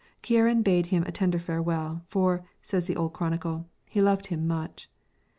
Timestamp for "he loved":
3.87-4.25